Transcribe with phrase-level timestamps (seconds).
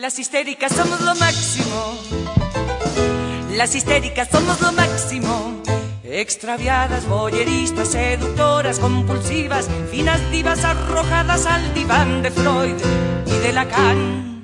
[0.00, 1.94] Las histéricas somos lo máximo.
[3.54, 5.60] Las histéricas somos lo máximo.
[6.02, 12.76] Extraviadas, boyeristas, seductoras, compulsivas, finas divas arrojadas al diván de Freud
[13.26, 14.42] y de Lacan.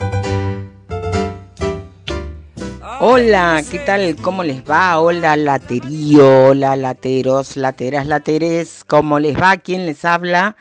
[3.00, 4.14] Hola, ¿qué tal?
[4.16, 5.00] ¿Cómo les va?
[5.00, 8.84] Hola, laterío, hola, lateros, lateras, lateres.
[8.86, 9.56] ¿Cómo les va?
[9.56, 10.54] ¿Quién les habla?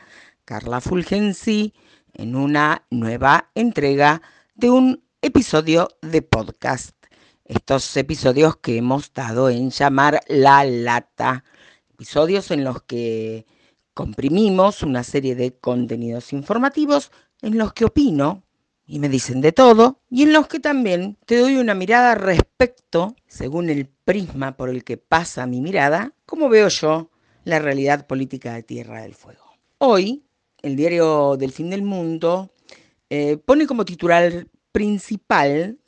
[0.46, 1.74] Carla Fulgensi
[2.14, 6.96] en una nueva entrega de un episodio de podcast.
[7.44, 11.44] Estos episodios que hemos dado en llamar La Lata.
[11.92, 13.46] Episodios en los que
[13.92, 18.42] comprimimos una serie de contenidos informativos en los que opino
[18.86, 23.14] y me dicen de todo y en los que también te doy una mirada respecto,
[23.28, 27.10] según el prisma por el que pasa mi mirada, cómo veo yo
[27.44, 29.44] la realidad política de Tierra del Fuego.
[29.78, 30.24] Hoy,
[30.62, 32.50] el diario del fin del mundo
[33.08, 35.78] eh, pone como titular principal,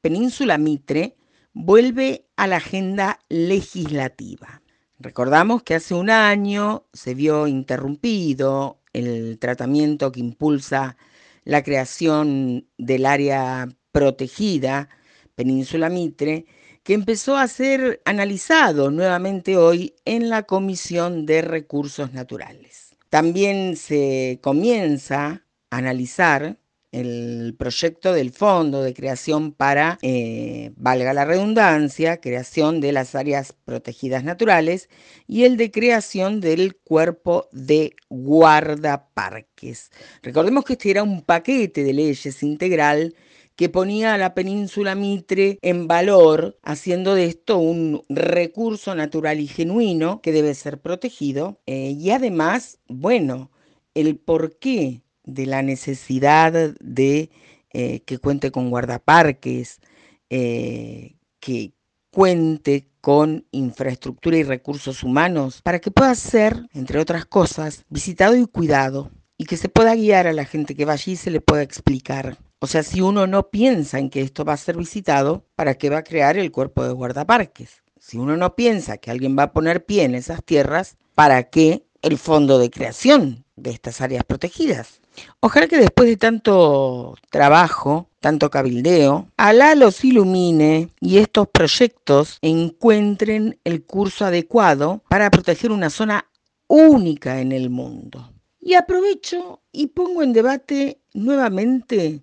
[0.00, 1.16] Península Mitre
[1.52, 4.62] vuelve a la agenda legislativa.
[4.98, 10.96] Recordamos que hace un año se vio interrumpido el tratamiento que impulsa
[11.44, 14.88] la creación del área protegida,
[15.36, 16.46] Península Mitre,
[16.82, 22.90] que empezó a ser analizado nuevamente hoy en la Comisión de Recursos Naturales.
[23.08, 26.58] También se comienza analizar
[26.92, 33.54] el proyecto del fondo de creación para, eh, valga la redundancia, creación de las áreas
[33.64, 34.88] protegidas naturales
[35.26, 39.90] y el de creación del cuerpo de guardaparques.
[40.22, 43.14] Recordemos que este era un paquete de leyes integral
[43.60, 49.46] que ponía a la península Mitre en valor, haciendo de esto un recurso natural y
[49.46, 51.60] genuino que debe ser protegido.
[51.66, 53.50] Eh, y además, bueno,
[53.92, 55.02] el por qué
[55.34, 57.30] de la necesidad de
[57.72, 59.80] eh, que cuente con guardaparques,
[60.28, 61.72] eh, que
[62.10, 68.46] cuente con infraestructura y recursos humanos para que pueda ser, entre otras cosas, visitado y
[68.46, 71.40] cuidado y que se pueda guiar a la gente que va allí y se le
[71.40, 72.36] pueda explicar.
[72.58, 75.88] O sea, si uno no piensa en que esto va a ser visitado, ¿para qué
[75.88, 77.82] va a crear el cuerpo de guardaparques?
[77.98, 81.86] Si uno no piensa que alguien va a poner pie en esas tierras, ¿para qué
[82.02, 85.00] el fondo de creación de estas áreas protegidas?
[85.40, 93.58] Ojalá que después de tanto trabajo, tanto cabildeo, Alá los ilumine y estos proyectos encuentren
[93.64, 96.26] el curso adecuado para proteger una zona
[96.68, 98.32] única en el mundo.
[98.60, 102.22] Y aprovecho y pongo en debate nuevamente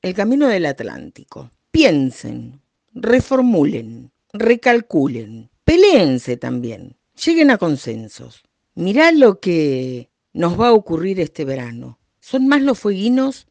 [0.00, 1.50] el camino del Atlántico.
[1.70, 2.60] Piensen,
[2.94, 8.42] reformulen, recalculen, peleense también, lleguen a consensos.
[8.74, 13.46] Mirá lo que nos va a ocurrir este verano son más los fueguinos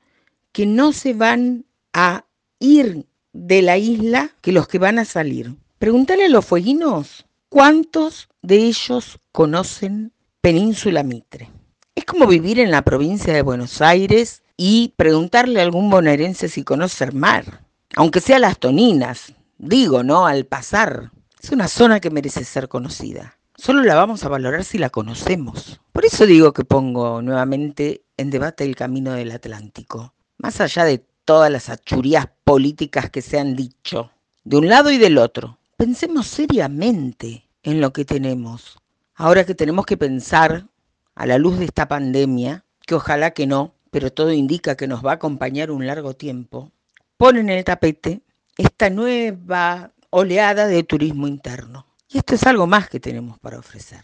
[0.52, 2.26] que no se van a
[2.58, 5.56] ir de la isla que los que van a salir.
[5.78, 11.52] Pregúntale a los fueguinos cuántos de ellos conocen Península Mitre.
[11.94, 16.64] Es como vivir en la provincia de Buenos Aires y preguntarle a algún bonaerense si
[16.64, 17.62] conoce el mar,
[17.96, 20.26] aunque sea las toninas, digo, ¿no?
[20.26, 21.12] Al pasar.
[21.40, 23.38] Es una zona que merece ser conocida.
[23.56, 25.80] Solo la vamos a valorar si la conocemos.
[25.92, 31.06] Por eso digo que pongo nuevamente en debate el camino del Atlántico, más allá de
[31.26, 34.12] todas las achurías políticas que se han dicho,
[34.44, 35.58] de un lado y del otro.
[35.78, 38.78] Pensemos seriamente en lo que tenemos.
[39.16, 40.68] Ahora que tenemos que pensar,
[41.16, 45.06] a la luz de esta pandemia, que ojalá que no, pero todo indica que nos
[45.06, 46.72] va a acompañar un largo tiempo,
[47.18, 48.22] ponen en el tapete
[48.58, 51.86] esta nueva oleada de turismo interno.
[52.10, 54.04] Y esto es algo más que tenemos para ofrecer.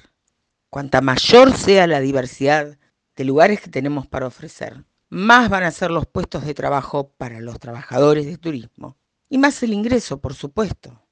[0.70, 2.78] Cuanta mayor sea la diversidad
[3.20, 7.42] de lugares que tenemos para ofrecer, más van a ser los puestos de trabajo para
[7.42, 8.96] los trabajadores de turismo
[9.28, 11.04] y más el ingreso, por supuesto.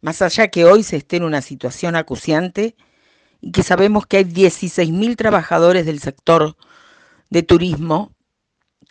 [0.00, 2.76] Más allá que hoy se esté en una situación acuciante
[3.42, 6.56] y que sabemos que hay 16.000 trabajadores del sector
[7.28, 8.14] de turismo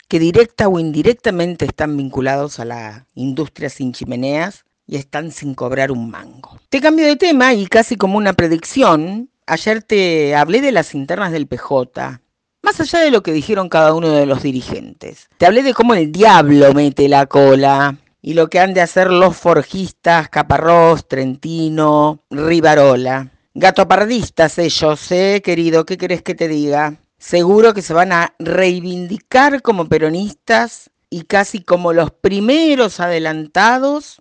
[0.06, 5.90] que directa o indirectamente están vinculados a la industria sin chimeneas y están sin cobrar
[5.90, 6.60] un mango.
[6.68, 11.32] Te cambio de tema y casi como una predicción, ayer te hablé de las internas
[11.32, 12.20] del PJ
[12.78, 15.28] más allá de lo que dijeron cada uno de los dirigentes.
[15.36, 19.12] Te hablé de cómo el diablo mete la cola y lo que han de hacer
[19.12, 23.30] los forjistas Caparrós, Trentino, Rivarola.
[23.54, 25.86] Gatopardistas ellos, ¿eh, querido?
[25.86, 26.96] ¿Qué querés que te diga?
[27.16, 34.20] Seguro que se van a reivindicar como peronistas y casi como los primeros adelantados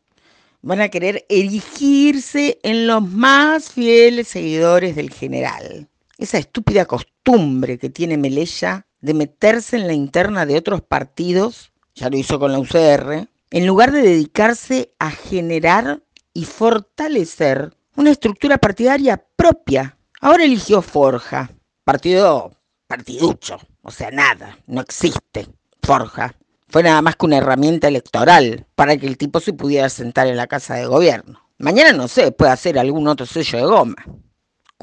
[0.61, 5.89] van a querer erigirse en los más fieles seguidores del general
[6.23, 12.09] esa estúpida costumbre que tiene Melella de meterse en la interna de otros partidos ya
[12.09, 16.01] lo hizo con la UCR, en lugar de dedicarse a generar
[16.33, 19.97] y fortalecer una estructura partidaria propia.
[20.19, 21.51] Ahora eligió Forja,
[21.83, 22.51] partido
[22.87, 25.47] partiducho, o sea, nada, no existe
[25.83, 26.35] Forja.
[26.67, 30.37] Fue nada más que una herramienta electoral para que el tipo se pudiera sentar en
[30.37, 31.47] la casa de gobierno.
[31.59, 33.95] Mañana no sé, puede hacer algún otro sello de goma.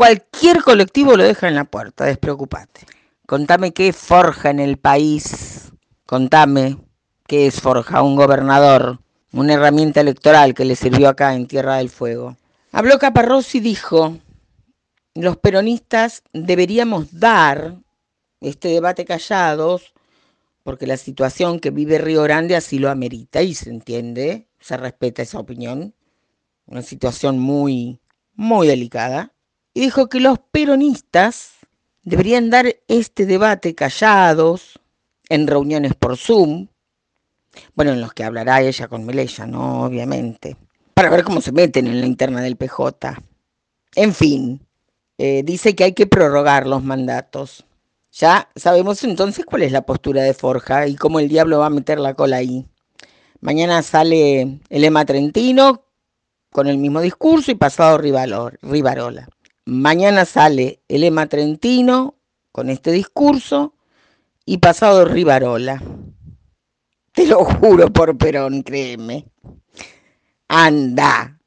[0.00, 2.86] Cualquier colectivo lo deja en la puerta, despreocupate.
[3.26, 5.72] Contame qué forja en el país.
[6.06, 6.78] Contame
[7.26, 9.00] qué es forja un gobernador,
[9.30, 12.38] una herramienta electoral que le sirvió acá en Tierra del Fuego.
[12.72, 14.16] Habló Caparrós y dijo,
[15.14, 17.74] los peronistas deberíamos dar
[18.40, 19.92] este debate callados
[20.62, 25.20] porque la situación que vive Río Grande así lo amerita y se entiende, se respeta
[25.20, 25.92] esa opinión,
[26.64, 28.00] una situación muy,
[28.34, 29.34] muy delicada
[29.74, 31.52] y dijo que los peronistas
[32.02, 34.80] deberían dar este debate callados,
[35.30, 36.68] en reuniones por Zoom,
[37.74, 39.84] bueno, en los que hablará ella con Melella, ¿no?
[39.84, 40.56] Obviamente,
[40.92, 43.16] para ver cómo se meten en la interna del PJ.
[43.94, 44.60] En fin,
[45.18, 47.64] eh, dice que hay que prorrogar los mandatos.
[48.12, 51.70] Ya sabemos entonces cuál es la postura de Forja y cómo el diablo va a
[51.70, 52.66] meter la cola ahí.
[53.40, 55.84] Mañana sale el Ema Trentino
[56.50, 59.28] con el mismo discurso y pasado Rivarola.
[59.70, 62.16] Mañana sale el Ema Trentino
[62.50, 63.76] con este discurso
[64.44, 65.80] y pasado Rivarola.
[67.12, 69.26] Te lo juro por Perón, créeme.
[70.48, 71.38] Anda,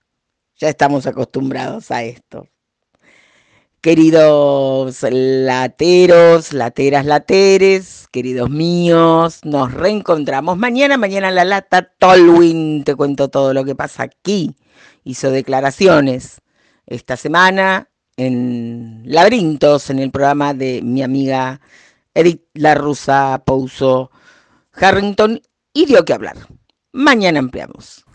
[0.55, 2.47] ya estamos acostumbrados a esto.
[3.81, 13.27] Queridos lateros, lateras, lateres, queridos míos, nos reencontramos mañana, mañana la lata Tolwin, te cuento
[13.27, 14.55] todo lo que pasa aquí.
[15.03, 16.39] Hizo declaraciones
[16.85, 21.61] esta semana en Laberintos, en el programa de mi amiga
[22.13, 24.11] Edith La Rusa Pouso
[24.73, 25.41] Harrington,
[25.73, 26.35] y dio que hablar.
[26.91, 28.05] Mañana ampliamos.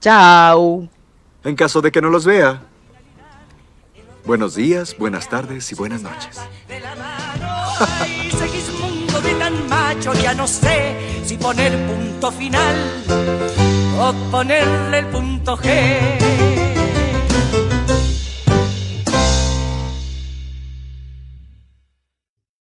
[0.00, 0.88] Chao.
[1.44, 2.62] En caso de que no los vea.
[4.24, 6.40] Buenos días, buenas tardes y buenas noches.
[9.22, 12.76] de tan macho, ya no sé si poner punto final
[13.98, 16.59] o ponerle el punto G.